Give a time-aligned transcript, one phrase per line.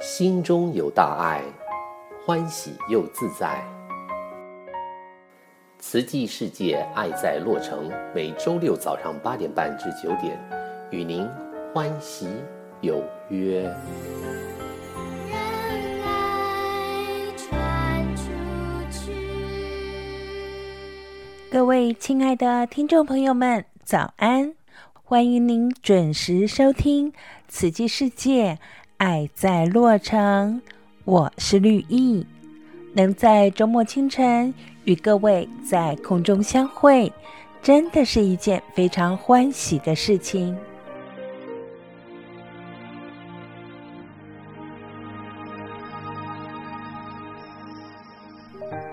[0.00, 1.42] 心中有大爱，
[2.26, 3.62] 欢喜又自在。
[5.78, 10.38] 慈济世界爱在洛城，每周六早上八点半至九点，
[10.90, 11.26] 与您
[11.72, 12.28] 欢喜
[12.82, 13.62] 有约。
[15.30, 15.38] 让
[16.04, 18.22] 爱传出
[18.90, 19.12] 去。
[21.50, 24.54] 各位亲爱的听众朋友们，早安！
[25.10, 27.12] 欢迎您准时收听
[27.48, 28.56] 慈济世界
[28.96, 30.62] 爱在洛城，
[31.04, 32.24] 我是绿意，
[32.92, 34.54] 能在周末清晨
[34.84, 37.12] 与各位在空中相会，
[37.60, 40.56] 真的是一件非常欢喜的事情。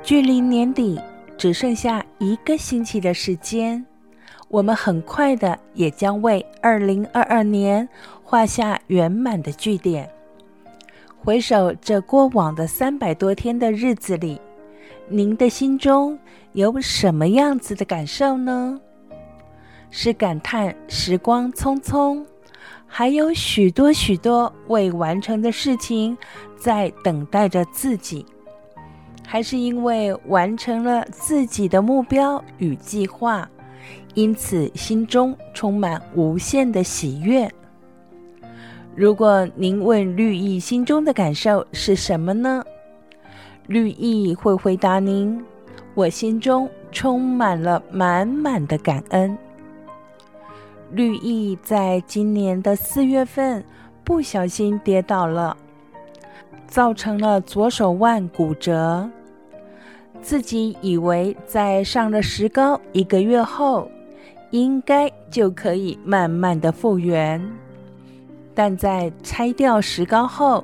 [0.01, 0.99] 距离年底
[1.37, 3.85] 只剩下一个星期的时间，
[4.49, 7.87] 我们很快的也将为二零二二年
[8.23, 10.09] 画下圆满的句点。
[11.17, 14.39] 回首这过往的三百多天的日子里，
[15.09, 16.17] 您的心中
[16.53, 18.79] 有什么样子的感受呢？
[19.89, 22.23] 是感叹时光匆匆，
[22.85, 26.17] 还有许多许多未完成的事情
[26.57, 28.25] 在等待着自己，
[29.25, 33.49] 还是因为完成了自己的目标与计划，
[34.17, 37.47] 因此心中充满无限的喜悦？
[38.95, 42.63] 如果您问绿意心中的感受是什么呢？
[43.67, 45.39] 绿意会回答您：
[45.93, 49.37] 我心中充满了满满的感恩。
[50.89, 53.63] 绿意在今年的四月份
[54.03, 55.55] 不小心跌倒了，
[56.65, 59.07] 造成了左手腕骨折。
[60.23, 63.87] 自己以为在上了石膏一个月后，
[64.51, 67.41] 应该就可以慢慢的复原，
[68.55, 70.63] 但在拆掉石膏后，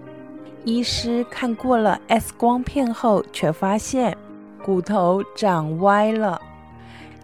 [0.63, 4.17] 医师看过了 X 光片后，却发现
[4.63, 6.41] 骨头长歪了，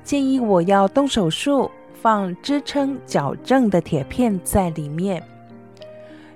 [0.04, 1.72] 建议我要动手术，
[2.02, 5.24] 放支撑矫正的铁片在里面。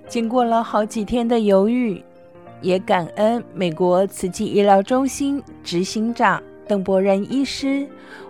[0.08, 2.02] 经过了好几天的犹豫，
[2.62, 7.88] 也感恩美国慈济医疗中心执行长邓伯仁医师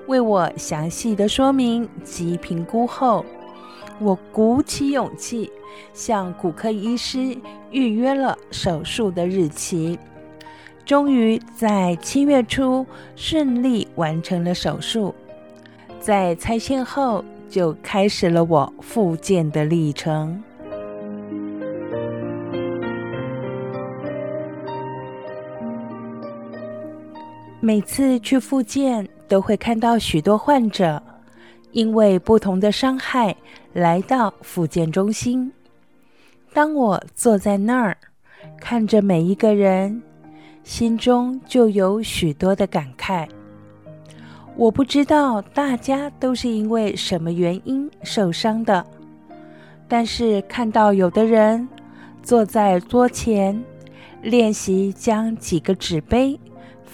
[0.07, 3.25] 为我详细的说明及评估后，
[3.99, 5.51] 我鼓起勇气。
[5.91, 7.35] 向骨科医师
[7.71, 9.97] 预约了手术的日期，
[10.85, 12.85] 终于在七月初
[13.15, 15.15] 顺利完成了手术。
[15.99, 20.43] 在拆线后，就开始了我复健的历程。
[27.65, 31.01] 每次去复健，都会看到许多患者
[31.71, 33.33] 因为不同的伤害
[33.71, 35.49] 来到复健中心。
[36.51, 37.95] 当我坐在那儿，
[38.59, 40.03] 看着每一个人，
[40.65, 43.25] 心中就有许多的感慨。
[44.57, 48.85] 我不知道大家都是因为什么原因受伤的，
[49.87, 51.65] 但是看到有的人
[52.21, 53.63] 坐在桌前，
[54.21, 56.37] 练习将几个纸杯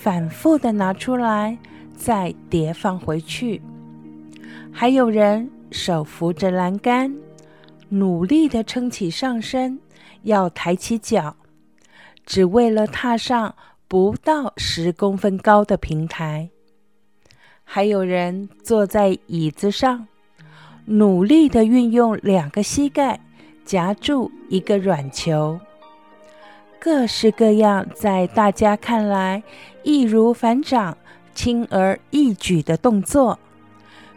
[0.01, 1.57] 反复的拿出来，
[1.93, 3.59] 再叠放回去；
[4.71, 7.13] 还有人手扶着栏杆。
[7.89, 9.77] 努力的撑起上身，
[10.21, 11.35] 要抬起脚，
[12.25, 13.53] 只为了踏上
[13.89, 16.49] 不到十公分高的平台。
[17.65, 20.07] 还有人坐在椅子上，
[20.85, 23.19] 努力的运用两个膝盖
[23.65, 25.59] 夹住一个软球。
[26.79, 29.43] 各式各样，在大家看来
[29.83, 30.97] 易如反掌、
[31.35, 33.37] 轻而易举的动作，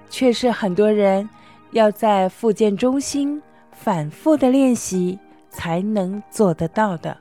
[0.09, 1.29] 却是很多人
[1.73, 3.43] 要在复健中心。
[3.75, 5.19] 反复的练习
[5.51, 7.17] 才能做得到的，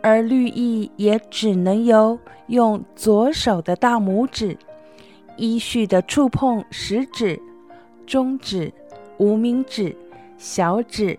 [0.00, 4.56] 而绿意也只能由用左手的大拇指
[5.36, 7.38] 依序的触碰食指、
[8.06, 8.72] 中指、
[9.18, 9.94] 无名指、
[10.38, 11.18] 小指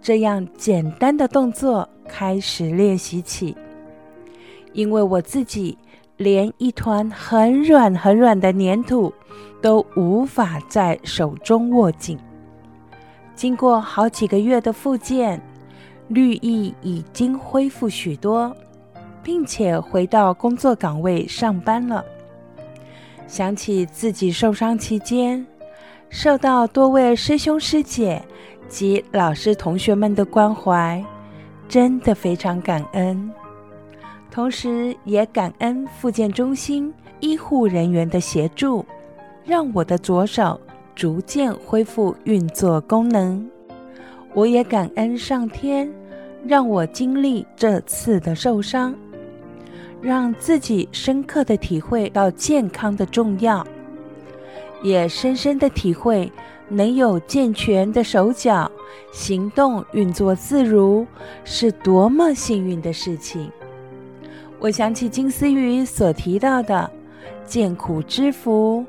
[0.00, 3.56] 这样简单的动作开始练习起，
[4.72, 5.76] 因为我自己
[6.16, 9.12] 连一团很软很软的粘土
[9.60, 12.18] 都无法在手中握紧。
[13.34, 15.40] 经过好几个月的复健，
[16.08, 18.54] 绿意已经恢复许多，
[19.22, 22.04] 并且回到工作岗位上班了。
[23.26, 25.44] 想起自己受伤期间，
[26.10, 28.22] 受到多位师兄师姐
[28.68, 31.02] 及老师同学们的关怀，
[31.68, 33.30] 真的非常感恩。
[34.30, 38.84] 同时，也感恩复健中心医护人员的协助，
[39.44, 40.60] 让我的左手
[40.94, 43.48] 逐渐恢复运作功能。
[44.32, 45.88] 我也感恩上天，
[46.44, 48.92] 让我经历这次的受伤，
[50.02, 53.64] 让自己深刻地体会到健康的重要，
[54.82, 56.30] 也深深地体会
[56.74, 58.70] 能有健全的手脚，
[59.12, 61.06] 行动运作自如，
[61.44, 63.50] 是多么幸运的事情。
[64.58, 66.90] 我想起金丝鱼所提到的
[67.44, 68.84] “见苦知福”。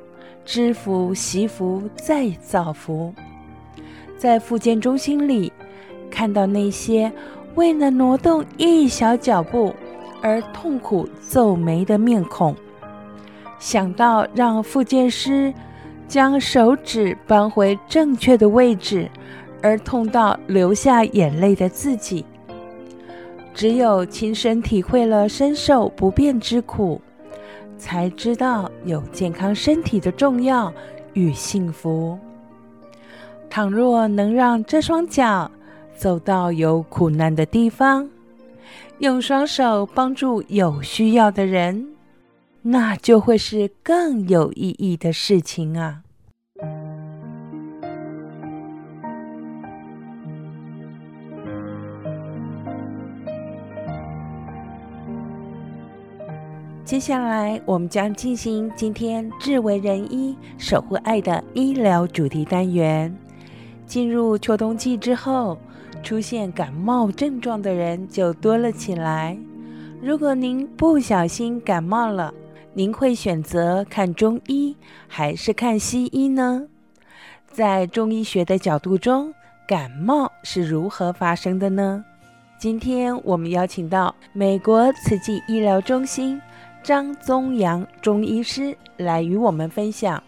[0.45, 3.11] 知福惜福再造福，
[4.15, 5.51] 在复健中心里
[6.11, 7.11] 看到那些
[7.55, 9.73] 为了挪动一小脚步
[10.21, 12.55] 而痛苦皱眉的面孔，
[13.57, 15.51] 想到让复健师
[16.07, 19.09] 将手指扳回正确的位置
[19.61, 22.25] 而痛到流下眼泪的自己，
[23.53, 27.01] 只有亲身体会了身受不便之苦。
[27.77, 30.73] 才知道有健康身体的重要
[31.11, 32.17] 与幸福。
[33.49, 35.51] 倘若能让这双脚
[35.93, 38.09] 走到有苦难的地方，
[38.99, 41.85] 用双手帮助有需要的人，
[42.67, 46.01] 那就会是更有意义的事情啊！
[56.83, 63.15] 接下来，我们将进行今天智为人医守护爱的医疗主题单元。
[63.85, 65.55] 进入秋冬季之后，
[66.01, 69.37] 出现感冒症状的人就多了起来。
[70.01, 72.33] 如果您不小心感冒了，
[72.77, 74.75] 您会选择看中医
[75.07, 76.67] 还是看西医呢？
[77.49, 79.33] 在中医学的角度中，
[79.65, 82.03] 感冒是如何发生的呢？
[82.59, 86.41] 今天我们邀请到美国慈济医疗中心。
[86.83, 90.21] 张宗阳中医师来与我们分享，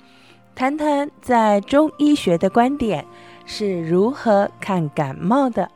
[0.56, 3.06] 谈谈在中医学的观点
[3.46, 5.70] 是如何看感冒的。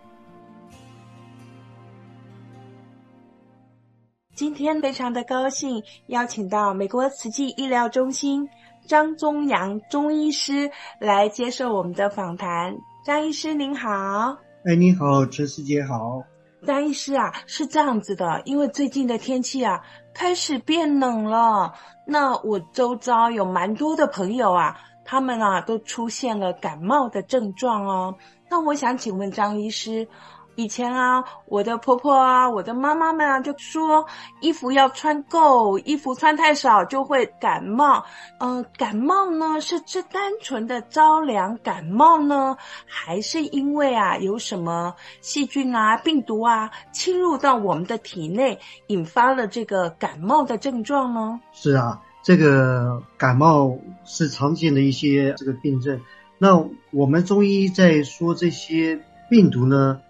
[4.41, 8.49] 今天非常的高兴邀请到美国慈济医疗中心
[8.87, 12.75] 张宗阳中医师来接受我们的访谈。
[13.05, 14.35] 张医师您好，
[14.65, 16.23] 哎，你好，陈师姐好。
[16.65, 21.75] 张医师啊，是这样子的，因为最近的天气啊开始变冷了，
[22.07, 28.15] 那我周遭有蛮多的朋友啊，他们啊都出现了感冒的症状哦。
[28.49, 30.07] 那我想请问张医师。
[30.55, 34.05] 以前啊，我的婆婆啊，我的妈妈们啊，就说
[34.41, 38.05] 衣服要穿够，衣服穿太少就会感冒。
[38.39, 51.39] 呃，感冒呢，是这单纯的着凉感冒呢，还是因为啊有什么细菌啊、病毒啊侵入到我们的体内，引发了这个感冒的症状呢？
[51.53, 56.01] 是啊，这个感冒是常见的一些这个病症。
[56.37, 58.99] 那我们中医在说这些
[59.29, 60.01] 病毒呢，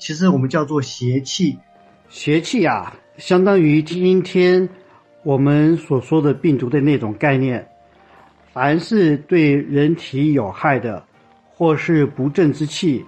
[0.00, 1.58] 其实我们叫做邪气，
[2.08, 4.66] 邪气啊，相当于今天
[5.22, 7.64] 我们所说的病毒的那种概念。
[8.50, 11.04] 凡是对人体有害的，
[11.50, 13.04] 或是不正之气，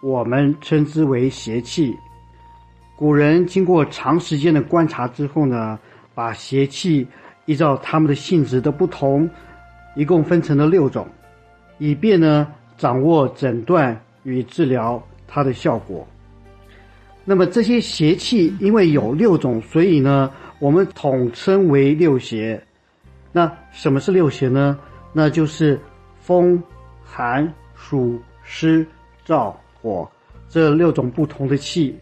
[0.00, 1.92] 我们称之为邪气。
[2.94, 5.76] 古人经过长时间的观察之后呢，
[6.14, 7.04] 把邪气
[7.46, 9.28] 依照它们的性质的不同，
[9.96, 11.08] 一共分成了六种，
[11.78, 12.46] 以便呢
[12.78, 16.06] 掌握诊断与治疗它的效果。
[17.28, 20.30] 那么这些邪气，因为有六种，所以呢，
[20.60, 22.62] 我们统称为六邪。
[23.32, 24.78] 那什么是六邪呢？
[25.12, 25.78] 那就是
[26.20, 26.62] 风、
[27.02, 28.86] 寒、暑、湿、
[29.26, 30.08] 燥、火
[30.48, 31.98] 这六种不同的气。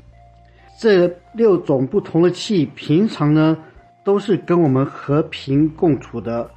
[0.78, 3.56] 这六种不同的气，平常呢
[4.04, 6.50] 都是跟我们和平共处的。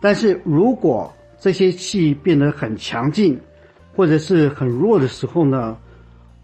[0.00, 3.38] 但是如果这些气变得很强劲，
[3.94, 5.76] 或者是很弱的时候呢，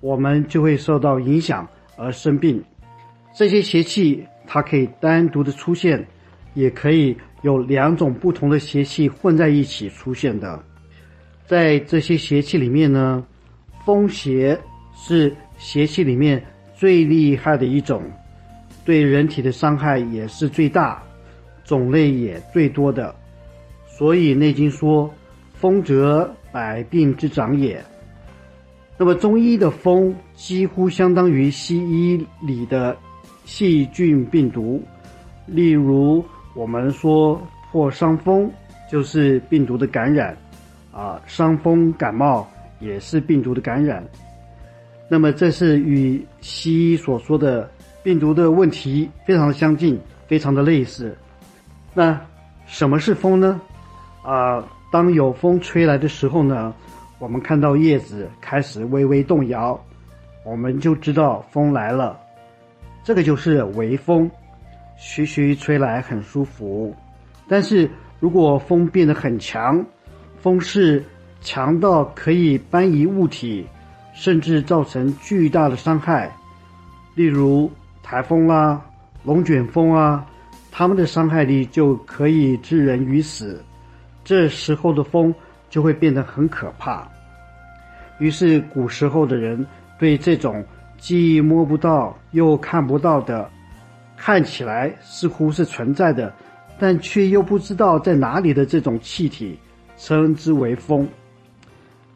[0.06, 2.62] 我们就会受到影响而生病。
[3.34, 6.06] 这些邪气它可以单独的出现，
[6.54, 10.62] 也可以有两种不同的邪气混在一起出现的。
[11.44, 13.26] 在这些邪气里面呢，
[13.84, 14.56] 风邪
[14.94, 16.40] 是邪气里面
[16.76, 18.00] 最厉害的一种，
[18.84, 21.02] 对人体的伤害也是最大，
[21.64, 23.12] 种类也最多的。
[23.88, 25.12] 所以《内经》说
[25.58, 27.84] ：“风则百病之长也。”
[28.98, 32.96] 那么中医的风几乎相当于西医里的
[33.44, 34.82] 细菌病毒，
[35.46, 36.24] 例如
[36.54, 38.50] 我们说破伤风
[38.90, 40.36] 就是病毒的感染，
[40.92, 42.48] 啊，伤风感冒
[42.80, 44.02] 也是病毒的感染。
[45.08, 47.70] 那么这是与西医所说的
[48.02, 51.16] 病毒的问题非常相近，非常的类似。
[51.92, 52.18] 那
[52.66, 53.60] 什么是风呢？
[54.24, 56.74] 啊，当有风吹来的时候呢，
[57.18, 59.78] 我们看到叶子开始微微动摇，
[60.44, 62.18] 我们就知道风来了。
[63.02, 64.30] 这个就是微风，
[64.98, 66.94] 徐徐吹来很舒服。
[67.48, 67.88] 但是
[68.20, 69.84] 如果风变得很强，
[70.40, 71.02] 风势
[71.40, 73.66] 强到可以搬移物体，
[74.12, 76.30] 甚至造成巨大的伤害，
[77.14, 77.70] 例如
[78.02, 78.86] 台风啦、啊、
[79.24, 80.26] 龙卷风啊，
[80.70, 83.62] 它们的伤害力就可以致人于死。
[84.24, 85.32] 这时候的风
[85.76, 87.06] 就会变得很可怕。
[88.16, 89.66] 于是，古时候的人
[89.98, 90.64] 对这种
[90.96, 93.46] 既摸不到又看不到的，
[94.16, 96.32] 看起来似乎是存在的，
[96.78, 99.58] 但却又不知道在哪里的这种气体，
[99.98, 101.06] 称之为风。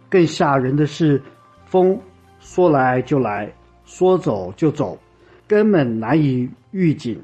[0.08, 1.22] 更吓人的是，
[1.66, 2.00] 风
[2.38, 3.52] 说来就来，
[3.84, 4.98] 说走就走，
[5.46, 7.20] 根本难以预警。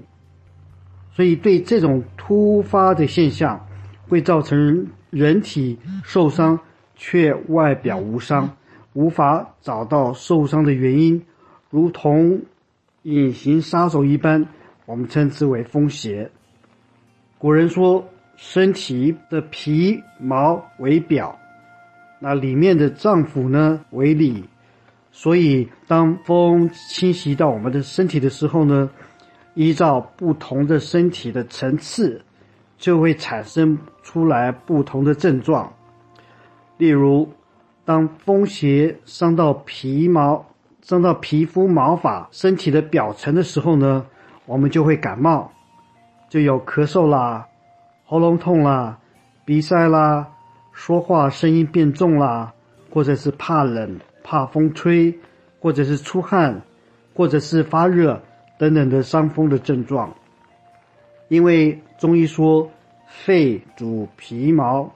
[1.14, 3.58] 所以，对这种突发的现象，
[4.06, 6.58] 会造成人体受伤，
[6.94, 8.56] 却外表无伤，
[8.92, 11.22] 无法找到受伤的原因，
[11.70, 12.42] 如同
[13.02, 14.46] 隐形杀手一般，
[14.84, 16.30] 我们称之为风邪。
[17.38, 21.38] 古人说，身体的皮毛为表，
[22.18, 24.44] 那里面的脏腑呢为里，
[25.12, 28.90] 所以当风侵袭到我们的身体的时候呢，
[29.54, 32.22] 依照不同的身体的层次。
[32.78, 35.72] 就会产生出来不同的症状，
[36.78, 37.28] 例如，
[37.84, 40.44] 当风邪伤到皮毛、
[40.82, 44.04] 伤到皮肤毛发、身体的表层的时候呢，
[44.44, 45.50] 我们就会感冒，
[46.28, 47.46] 就有咳嗽啦、
[48.04, 48.98] 喉咙痛啦、
[49.44, 50.26] 鼻塞啦、
[50.72, 52.52] 说话声音变重啦，
[52.90, 55.18] 或者是怕冷、怕风吹，
[55.60, 56.60] 或者是出汗，
[57.14, 58.20] 或者是发热
[58.58, 60.12] 等等的伤风的症状。
[61.28, 62.70] 因为中医说，
[63.06, 64.90] 肺主皮毛，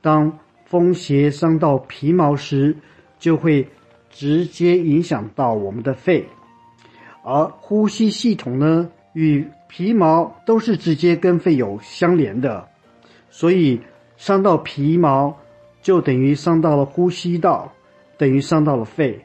[0.00, 2.76] 当风邪伤到皮毛时，
[3.18, 3.68] 就会
[4.10, 6.26] 直接影响到我们的肺。
[7.22, 12.68] 而呼吸系统呢，与皮毛都是直接跟肺有相连的，
[13.30, 13.80] 所以
[14.16, 15.36] 伤到皮毛，
[15.82, 17.72] 就等于伤到了呼吸道，
[18.16, 19.24] 等于伤到了肺，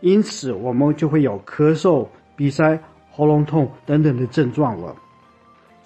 [0.00, 2.78] 因此我们就会有咳嗽、鼻塞、
[3.10, 4.94] 喉咙痛等等的症状了。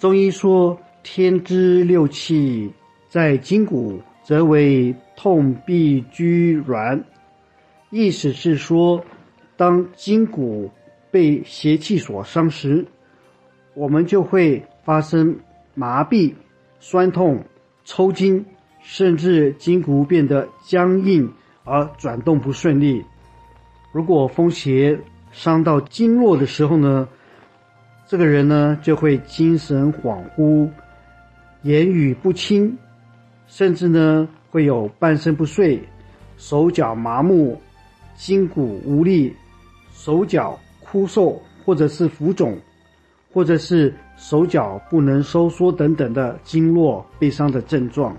[0.03, 2.69] 中医说，天之六气
[3.07, 7.01] 在筋骨，则为痛、痹、拘、酸。
[7.89, 9.01] 意思是说，
[9.55, 10.69] 当筋骨
[11.09, 12.85] 被邪气所伤时，
[13.75, 15.39] 我们就会发生
[15.73, 16.33] 麻痹、
[16.81, 17.41] 酸痛、
[17.85, 18.45] 抽筋，
[18.81, 21.31] 甚至筋骨变得僵硬
[21.63, 23.01] 而转动不顺利。
[23.93, 24.99] 如果风邪
[25.31, 27.07] 伤到经络的时候呢，
[28.13, 30.69] 这个人呢，就会精神恍惚，
[31.63, 32.77] 言语不清，
[33.47, 35.81] 甚至呢会有半身不遂、
[36.37, 37.59] 手脚麻木、
[38.13, 39.35] 筋骨无力、
[39.95, 42.55] 手脚枯瘦或者是浮肿，
[43.33, 48.15] 或者是手脚不能收缩等等的经络被伤的症状。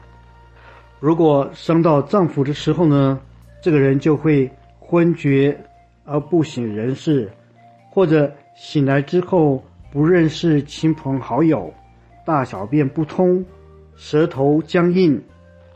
[0.99, 3.21] 如果伤到脏腑的时候呢，
[3.63, 5.57] 这个人就会昏厥
[6.03, 7.31] 而不省人事，
[7.91, 9.63] 或者醒来之后。
[9.95, 11.73] 不认识亲朋好友，
[12.27, 13.45] 大小便不通，
[13.95, 15.23] 舌头僵硬，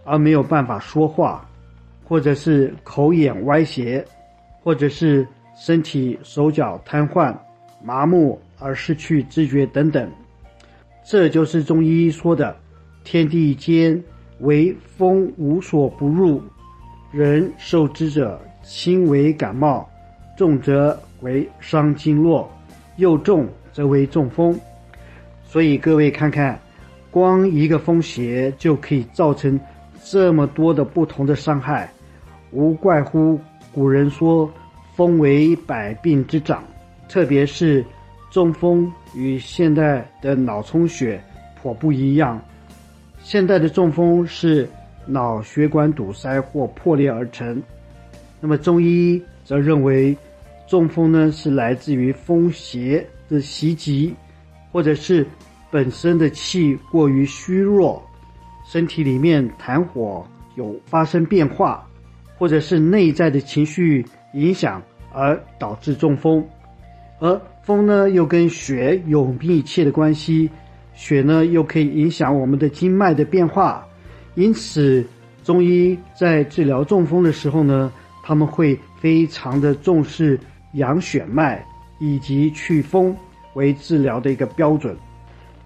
[0.02, 1.48] 而没有办法说话，
[2.02, 4.04] 或者是口眼歪斜，
[4.60, 5.25] 或者是
[5.56, 7.32] 身体手脚瘫痪、
[7.80, 10.10] 麻木而失去知觉等等，
[11.04, 12.56] 这就是中医说的
[13.04, 14.02] “天地间
[14.40, 16.42] 唯风无所不入”，
[17.12, 19.88] 人受之者轻为感冒，
[20.37, 22.50] 重则为伤经络，
[22.96, 23.46] 又重。
[23.72, 24.58] 则为中风，
[25.44, 26.58] 所以各位看看，
[27.10, 29.58] 光一个风邪就可以造成
[30.04, 31.90] 这么多的不同的伤害，
[32.50, 33.38] 无怪乎
[33.72, 34.50] 古人说
[34.96, 36.64] “风为百病之长”。
[37.08, 37.84] 特别是
[38.30, 41.18] 中风与现代的脑充血
[41.62, 42.40] 颇不一样，
[43.22, 44.68] 现代的中风是
[45.06, 47.62] 脑血管堵塞或破裂而成，
[48.40, 50.14] 那么中医则认为
[50.66, 54.14] 中风呢是来自于风邪的袭击，
[54.73, 55.26] 或者是
[55.70, 58.02] 本身的气过于虚弱，
[58.66, 61.87] 身体里面痰火有发生变化，
[62.37, 64.04] 或者是内在的情绪
[64.35, 64.82] 影响
[65.12, 66.44] 而导致中风。
[67.20, 70.49] 而风呢，又跟血有密切的关系，
[70.94, 73.87] 血呢又可以影响我们的经脉的变化，
[74.37, 75.04] 因此
[75.42, 77.92] 中医在治疗中风的时候呢，
[78.23, 80.38] 他们会非常的重视
[80.75, 81.64] 养血脉。
[81.99, 83.17] 以及祛风
[83.55, 84.97] 为治疗的一个标准。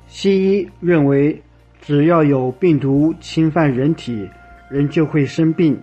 [0.07, 1.43] 西医认为，
[1.81, 4.29] 只要有病毒侵犯人体，
[4.71, 5.81] 人就会生病。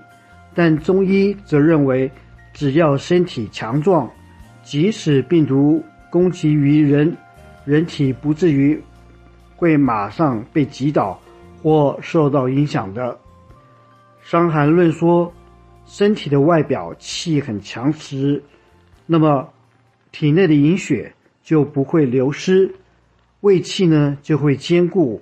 [0.53, 2.12] 但中医则认为，
[2.53, 4.10] 只要身体强壮，
[4.63, 7.15] 即使病毒攻击于人，
[7.65, 8.79] 人体不至于
[9.56, 11.20] 会马上被击倒
[11.62, 13.12] 或受到影响的。
[14.22, 15.32] 《伤寒论》说，
[15.86, 18.44] 身体的外表气很强时，
[19.06, 19.48] 那么
[20.12, 21.13] 体内的营血
[21.44, 22.74] 就不会流失，
[23.42, 25.22] 胃气呢就会坚固，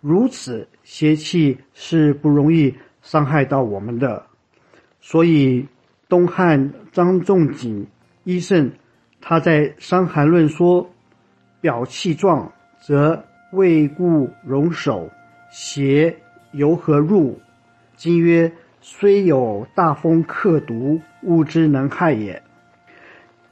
[0.00, 4.24] 如此邪气是不容易伤害到我们的。
[5.00, 5.66] 所以
[6.08, 7.86] 东汉张仲景
[8.24, 8.70] 医圣
[9.20, 10.90] 他在《伤寒论》说
[11.60, 15.10] ：“表气壮，则胃固容守，
[15.50, 16.16] 邪
[16.52, 17.38] 由何入？”
[17.96, 22.42] 今曰：虽有大风克毒，物之能害也。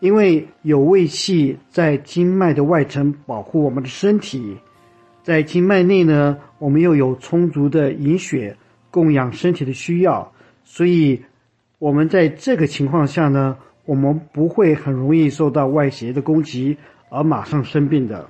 [0.01, 4.57] 因为有卫气在经脉的外层保护我们的身体，
[5.23, 8.57] 在经脉内呢，我们又有充足的营血
[8.91, 11.21] 供养身体的需要，所以
[11.79, 16.77] 我们在这个情况下呢，我们不会很容易受到外邪的攻击
[17.11, 18.29] 而马上生病的。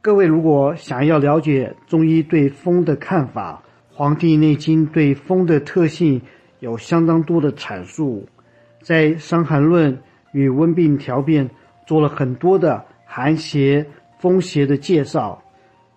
[0.00, 3.62] 各位如果想要了解中医对风的看法，
[3.96, 6.20] 《黄帝内经》对风的特性
[6.60, 8.28] 有相当多的阐述，
[8.82, 9.92] 在《伤寒论》
[10.34, 11.48] 与《温病调变》
[11.86, 13.86] 做了很多的寒邪、
[14.18, 15.42] 风邪的介绍。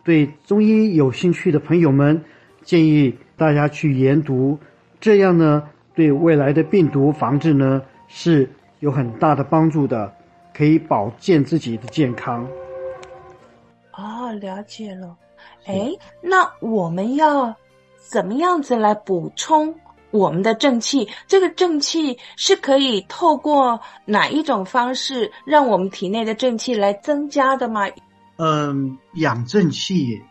[0.05, 2.23] 对中医有兴趣的朋友们，
[2.61, 4.57] 建议大家去研读，
[5.01, 10.13] 这样呢，对未来的病毒防治呢是有很大的帮助的，
[10.53, 12.47] 可以保健自己的健康。
[13.91, 15.17] 哦，了解了。
[15.65, 15.91] 哎，
[16.21, 17.53] 那我们要。
[17.99, 19.75] 怎么样子来补充
[20.11, 21.07] 我们的正气？
[21.27, 27.83] 这个正气是可以透过哪一种方式让我们体内的正气来增加的吗？
[28.37, 30.21] 嗯，养正气，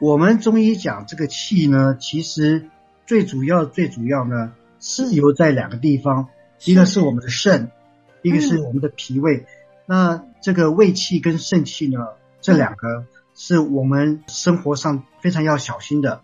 [0.00, 2.68] 我们中医讲这个气呢，其实
[3.06, 6.28] 最主要、最主要呢是由在两个地方，
[6.64, 7.70] 一个是我们的肾，
[8.22, 9.36] 一个是我们的脾胃。
[9.36, 9.46] 嗯、
[9.86, 11.98] 那这个胃气跟肾气呢，
[12.40, 16.22] 这两个是我们生活上非常要小心的。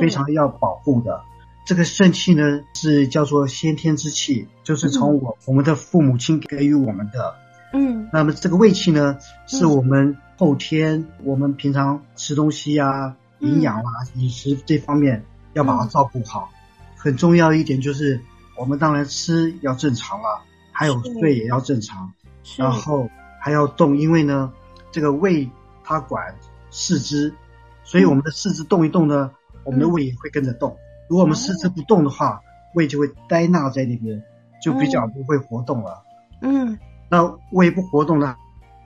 [0.00, 1.22] 非常要保护的，
[1.66, 7.34] 这个肾气呢，是叫做先天之气，就是从我、嗯、我们的父母亲给予我们的。
[7.72, 13.82] 嗯，那么这个胃气呢，是我们后天、嗯、我们平常吃东西啊、营养啊、
[14.14, 15.24] 嗯、饮食这方面
[15.54, 16.48] 要把它照顾好。
[16.52, 18.20] 嗯、很重要一点就是，
[18.56, 22.12] 我们当然吃要正常了，还有睡也要正常，
[22.56, 24.52] 然后还要动，因为呢，
[24.92, 25.50] 这个胃
[25.82, 26.36] 它管
[26.70, 27.34] 四肢，
[27.82, 29.32] 所以我们的四肢动一动呢。
[29.64, 30.76] 我们的胃也会跟着动，
[31.08, 32.40] 如果我们四肢不动的话，
[32.74, 34.22] 胃就会呆纳在那边，
[34.62, 36.02] 就比较不会活动了。
[36.40, 38.36] 嗯，那胃不活动呢，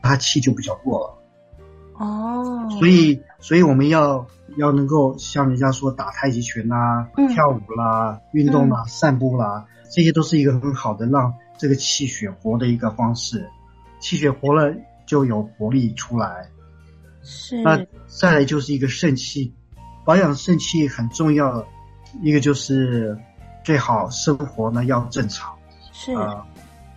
[0.03, 1.19] 它气就比较弱了。
[1.99, 13.49] 哦，所以，所以我们要要能够像人家说打太极拳啦、嗯、跳舞啦、运动啦、嗯、散步啦，这些都是一个很好的让这个气血活的一个方式。
[13.99, 16.49] 气血活了，就有活力出来。
[17.23, 17.61] 是。
[17.63, 19.53] 那再来就是一个肾气。
[20.07, 21.67] 保养肾气很重要，
[22.23, 23.17] 一个就是
[23.63, 25.55] 最好生活呢要正常。
[25.93, 26.13] 是。
[26.15, 26.45] 呃，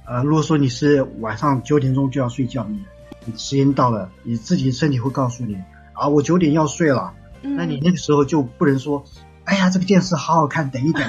[0.05, 2.83] 呃，如果说你是晚上九点钟就要睡觉，你
[3.25, 5.55] 你时间到了，你自己身体会告诉你
[5.93, 7.13] 啊，我九点要睡了。
[7.41, 7.55] 嗯。
[7.55, 9.03] 那你那个时候就不能说，
[9.45, 11.03] 哎呀，这个电视好好看，等一等。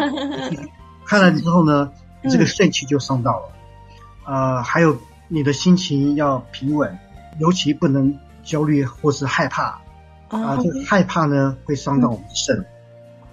[1.06, 1.92] 看了之后呢，
[2.24, 3.52] 这个肾气就伤到了。
[4.26, 4.34] 嗯。
[4.56, 4.96] 呃，还有
[5.28, 6.98] 你的心情要平稳，
[7.38, 9.80] 尤其不能焦虑或是害怕。
[10.28, 12.56] 啊，这个害怕呢会伤到我们的肾。
[12.58, 12.66] 嗯。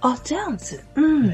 [0.02, 1.32] 哦，这样子，嗯。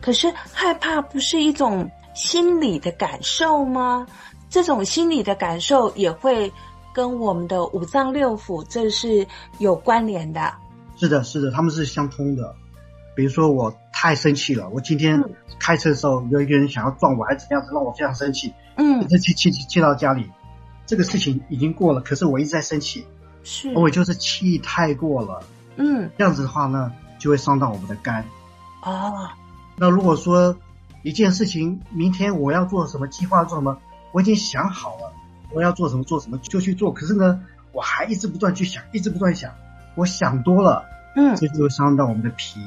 [0.00, 4.06] 可是害怕不是一种心理的感受吗？
[4.50, 6.52] 这种心理的感受也会
[6.92, 9.26] 跟我们的五脏六腑这是
[9.58, 10.52] 有关联的。
[10.96, 12.54] 是的，是的，他们是相通的。
[13.16, 15.22] 比如说我太生气了，我今天
[15.58, 18.52] 开车的时候有一个人想要撞我，还是怎样子让我非常生气。
[18.76, 19.06] 嗯。
[19.08, 20.30] 这气气气到家里，
[20.86, 23.06] 这个事情已经过了，可是我一直在生气。
[23.42, 25.42] 是，我就是气太过了，
[25.76, 28.24] 嗯，这样子的话呢，就会伤到我们的肝。
[28.80, 29.38] 啊，
[29.76, 30.56] 那如果说
[31.04, 33.78] 一件事情，明天我要做什么计划，做什么，
[34.10, 35.12] 我已经想好了，
[35.52, 39.52] 我要做什么做什么就去做，可是呢，我还一直不断去想，一直不断想，
[39.94, 42.60] 我想多了，嗯，这就会伤到我们的脾。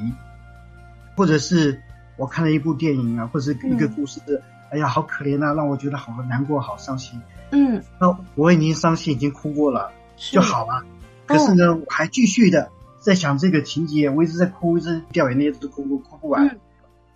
[1.14, 1.82] 或者是
[2.16, 4.40] 我看了一部电影啊，或者是一个故事，嗯，
[4.70, 7.20] 哎呀，好可怜啊，让我觉得好难过，好伤心。
[7.50, 9.92] 嗯，那我已经伤心，已经哭过了。
[10.16, 10.82] 就好了，
[11.26, 12.70] 可是呢，我还继续的
[13.06, 16.58] 在想这个情节，我一直在哭，一直掉眼泪，一直哭哭哭不完，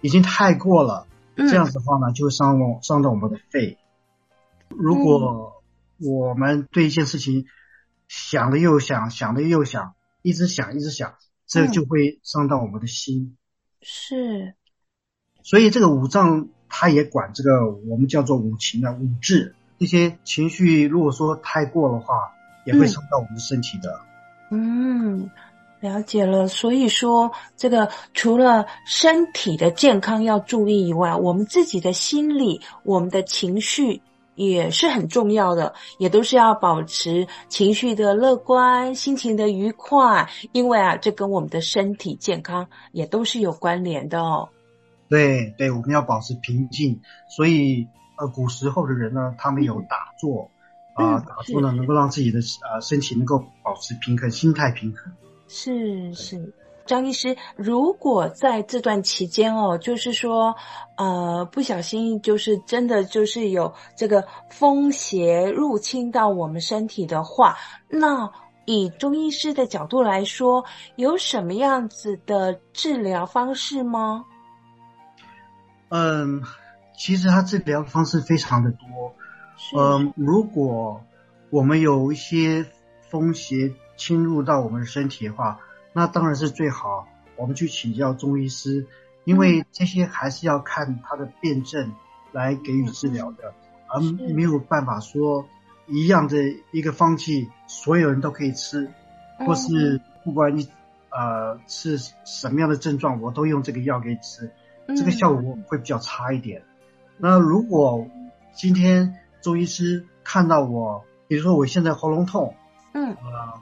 [0.01, 1.09] 已经太过了。
[1.35, 3.77] 这样子的话呢，就会伤我伤到我们的肺。
[4.69, 5.61] 如果
[5.99, 7.47] 我们对一件事情
[8.07, 13.37] 想了又想，想了又想，一直想一直想，这就会伤到我们的心。
[13.83, 14.55] 是，
[15.43, 22.31] 所以这个五脏它也管这个我们叫做五情啊，五志这些情绪，如果说太过的话，
[22.65, 24.01] 也会伤到我们的身体的。
[24.53, 25.23] 嗯。
[25.23, 25.31] 嗯
[25.81, 34.03] 了解了，所以说这个除了身体的健康要注意以外，我们自己的心理、我们的情绪
[34.35, 44.51] 也是很重要的，也都是要保持情绪的乐观、心情的愉快，因为啊，这跟我们的身体健康也都是有关联的哦。
[45.09, 47.01] 对对，我们要保持平静，
[47.35, 47.87] 所以
[48.19, 50.51] 呃，古时候的人呢，他们有打坐
[50.95, 52.39] 啊，呃，打坐呢能够让自己的
[52.71, 55.11] 呃身体能够保持平衡，心态平衡。
[55.53, 56.55] 是是，
[56.87, 60.55] 张医师，如果在这段期间哦，就是说，
[60.97, 67.57] 呃，不小心就是真的就是有这个风邪入侵到我们身体的话，
[67.89, 68.31] 那
[68.65, 74.27] 以中医师的角度来说，有什么样子的治疗方式吗？
[75.89, 76.45] 嗯，
[76.97, 78.79] 其实它治疗方式非常的多。
[79.77, 81.03] 嗯，如果
[81.51, 82.67] 我们有一些
[83.11, 83.75] 风邪。
[84.01, 85.61] 侵入到我们的身体的话，
[85.93, 87.07] 那当然是最好。
[87.37, 88.87] 我们去请教中医师，
[89.25, 91.93] 因为这些还是要看他的辩证
[92.33, 93.53] 来给予治疗的，
[93.89, 94.01] 而
[94.35, 95.45] 没有办法说
[95.87, 96.37] 一样的
[96.71, 98.91] 一个方剂，所有人都可以吃，
[99.39, 100.67] 或是不管你
[101.11, 104.51] 呃是什么样的症状，我都用这个药给你吃，
[104.97, 106.63] 这个效果会比较差一点。
[107.19, 108.07] 那如果
[108.55, 112.55] 今天中医师看到我，比如说我现在喉咙痛，
[112.95, 113.61] 嗯啊。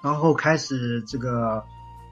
[0.00, 1.64] 然后开始这个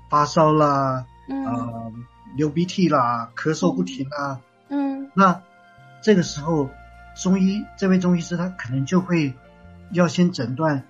[0.08, 1.92] 发烧啦，嗯、呃，
[2.34, 5.40] 流鼻涕啦，咳嗽不停啦，嗯，那
[6.02, 6.68] 这个时候
[7.22, 9.34] 中医这位中医师他可能就会
[9.92, 10.82] 要先诊断，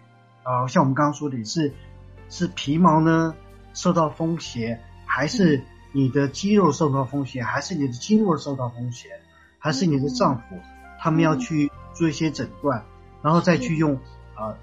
[0.42, 1.74] 啊、呃，像我们刚刚说的，是
[2.30, 3.34] 是皮毛呢
[3.74, 9.08] 受到风邪，还是你的肌肉受到风邪，还是你的经络受到风邪，
[9.58, 10.58] 还是你的脏腑，
[10.98, 12.84] 他们要去做一些诊断，
[13.22, 13.96] 然后再去用
[14.34, 14.48] 啊。
[14.48, 14.56] 呃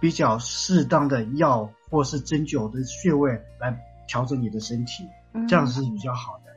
[0.00, 5.08] 比较适当的药或是针灸的穴位来调整你的身体，
[5.48, 6.47] 这样是比较好的。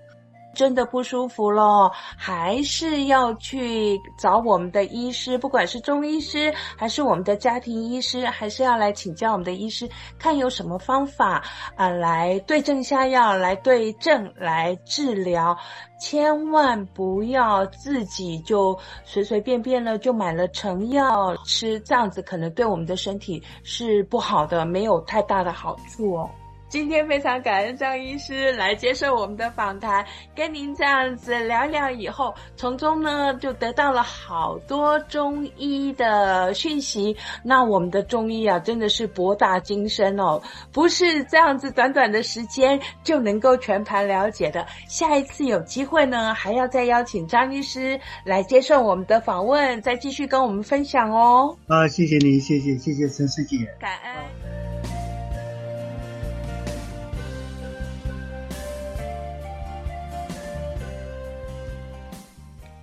[0.54, 11.44] 真的不舒服了，还是要去找我们的医师，不管是中医师还是我们的家庭医师，还是要来请教我们的医师，看有什么方法
[11.76, 15.58] 啊、来对症下药，来对症来治疗。
[16.00, 26.30] 千万不要自己就随随便便了就买了成药吃，这样子可能对我们的身体是不好的，没有太大的好处哦。
[26.72, 37.18] 今天非常感恩张医师来接受我们的访谈，跟您这样子聊聊以后，从中呢就得到了好多中医的讯息。
[37.44, 44.66] 那我们的中医啊，真的是博大精深哦，不是这样子短短的时间就能够全盘了解的。
[44.88, 51.58] 下一次有机会呢，还要再邀请张医师来接受我们的访问，再继续跟我们分享哦。
[51.68, 54.61] 啊，谢谢你，谢谢谢谢陈师姐，感恩。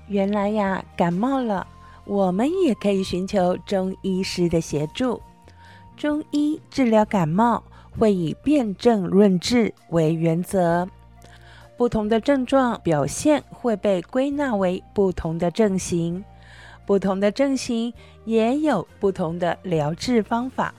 [0.09, 1.67] 原来呀，感冒了，
[2.07, 5.21] 我们也可以寻求中医师的协助。
[5.97, 7.63] 中医治疗感冒
[7.99, 10.89] 会以辨证论治为原则，
[11.77, 16.25] 不同的症状表现会被归纳为不同的症型，
[16.87, 17.93] 不同的症型
[18.25, 20.73] 也有不同的疗治方法。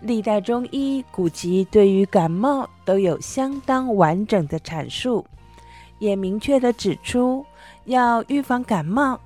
[0.00, 5.26] 历代中医古籍对于感冒都有相当完整的阐述，
[5.98, 7.44] 也明确地指出。
[7.88, 9.18] 要预防感冒，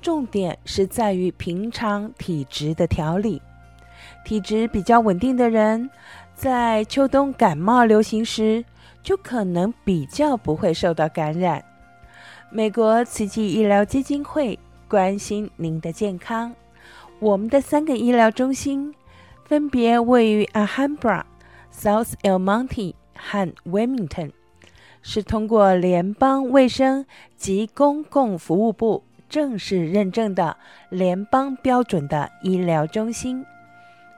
[0.00, 3.42] 重点是在于平常体质的调理。
[4.24, 5.90] 体质比较稳定的人，
[6.34, 8.64] 在秋冬感冒流行时，
[9.02, 11.64] 就可能比较不会受到感染。
[12.50, 16.54] 美国慈济医疗基金会关心您的健康。
[17.18, 18.94] 我们的三个医疗中心
[19.44, 21.22] 分别位于 Alhambra、
[21.72, 24.32] South El Monte 和 Wilmington。
[25.02, 27.04] 是通过联邦卫生
[27.36, 30.56] 及公共服务部正式认证的
[30.88, 33.44] 联邦标准的医疗中心，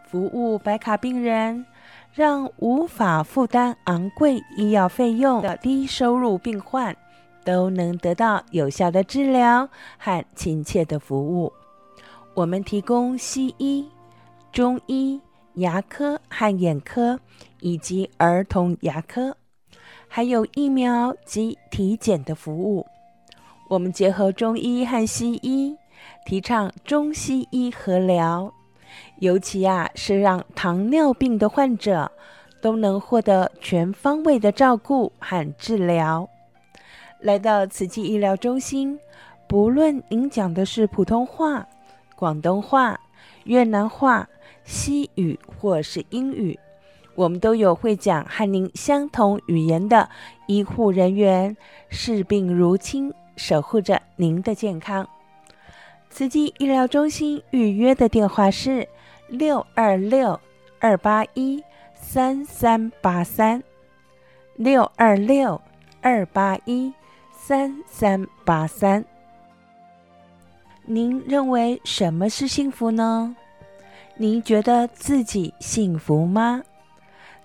[0.05, 1.65] 服务白卡病人，
[2.13, 6.97] 让无法负担昂贵医药费用的低收入病患
[7.45, 9.69] 都能得到有效的治疗
[9.99, 11.53] 和亲切的服务。
[12.35, 13.87] 我们提供西医、
[14.51, 15.21] 中医、
[15.55, 17.21] 牙科和眼科
[17.61, 19.37] 以及儿童牙科。
[20.15, 22.87] 还有疫苗及体检的服务，
[23.71, 25.75] 我们结合中医和西医，
[26.27, 28.53] 提倡中西医合疗，
[29.21, 32.13] 尤其啊是让糖尿病的患者
[32.61, 36.29] 都能获得全方位的照顾和治疗。
[37.21, 39.01] 来到慈济医疗中心，
[39.49, 41.67] 不论您讲的是普通话、
[42.17, 43.01] 广东话、
[43.45, 44.29] 越南话、
[44.63, 46.61] 西语或是英语，
[47.15, 50.09] 我们都有会讲和您相同语言的
[50.47, 51.57] 医护人员，
[51.89, 55.09] 视病如亲，守护着您的健康。
[56.11, 58.87] 慈济医疗中心预约的电话是
[59.29, 60.39] 六二六
[60.81, 61.63] 二八一
[61.95, 63.63] 三三八三，
[64.57, 65.61] 六二六
[66.01, 66.93] 二八一。
[67.45, 69.05] 三三八三，
[70.85, 73.35] 您认为什么是幸福呢？
[74.17, 76.63] 您觉得自己幸福吗？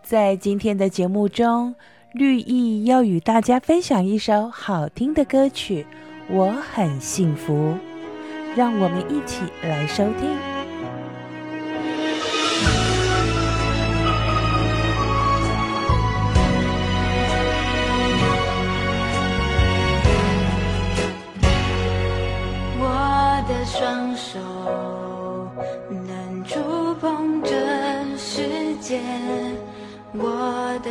[0.08, 1.76] 在今天的节目中，
[2.14, 5.86] 绿意要与大家分享一首好听的歌曲，
[6.34, 7.54] 《我很幸福》，
[8.56, 10.57] 让我们一起来收听。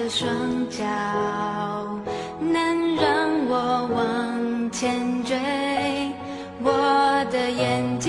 [0.09, 0.29] 双
[0.71, 0.85] 脚
[2.39, 5.37] 能让我往前追，
[6.63, 8.06] 我的眼睛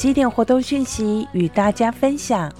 [0.00, 2.50] 几点活动讯息与大家分享：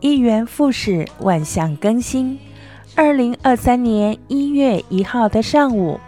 [0.00, 2.38] 一元复始，万象更新。
[2.94, 5.98] 二零二三年一月一号的上午，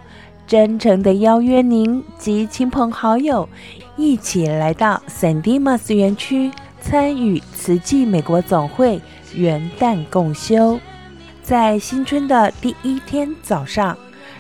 [0.47, 3.49] 真诚的邀约您及亲朋好友
[3.97, 9.01] 一起来到 San Dimas 园区，参与慈济美国总会
[9.35, 10.79] 元旦共修。
[11.43, 13.97] 在新春的第一天早上，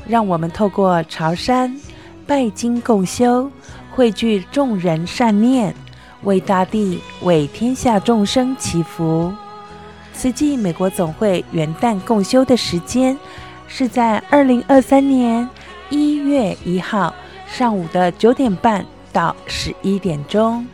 [0.06, 1.74] 让我们透过朝山
[2.26, 3.50] 拜金共修。
[3.92, 5.74] 汇聚众人善念，
[6.22, 9.32] 为大地、为天下众生祈福。
[10.12, 13.16] 慈济美国总会元旦共修的时间
[13.66, 15.48] 是在二零二三年
[15.88, 17.14] 一月一号
[17.46, 20.66] 上午的九点半到十一点钟，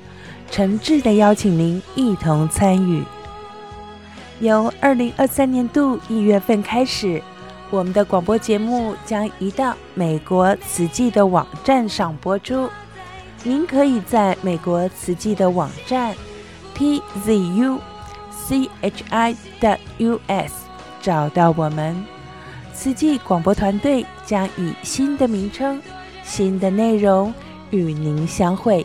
[0.51, 3.05] 诚挚的邀请您一同参与。
[4.41, 7.23] 由二零二三年度一月份开始，
[7.71, 12.69] 我们的广播节目将移到美国慈济的网站上播出。
[13.47, 16.13] 您可以在美国慈济的网站
[16.75, 17.81] t z u
[18.29, 19.37] c h i.
[19.99, 20.53] u s
[21.01, 22.05] 找到我们。
[22.75, 25.81] 慈济广播团队将以新的名称、
[26.25, 27.33] 新的内容
[27.71, 28.85] 与您相会。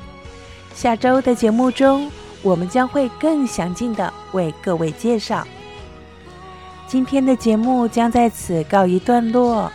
[0.76, 2.08] 下周的节目中，
[2.44, 5.44] 我们将会更详尽的为各位介绍。
[6.86, 9.72] 今天的节目将在此告一段落。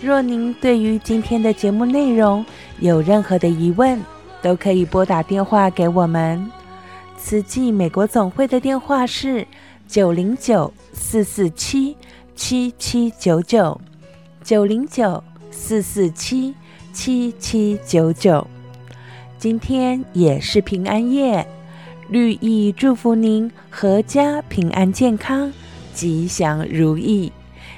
[0.00, 2.46] 若您对于今天的节目内容
[2.78, 4.00] 有任何的疑问，
[4.42, 6.50] 都可以拨打电话给我们，
[7.16, 9.46] 慈济美国总会的电话是
[9.86, 11.96] 九零九四四七
[12.34, 13.80] 七七九九，
[14.42, 16.54] 九零九四四七
[16.92, 18.46] 七七九九。
[19.38, 21.46] 今天也是平安夜，
[22.08, 25.52] 绿意祝福您阖家平安健康，
[25.94, 27.32] 吉祥如意。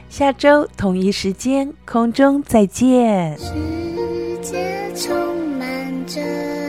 [0.09, 3.39] 下周同一时间空中再见。
[3.39, 5.30] 世界充
[6.11, 6.60] 着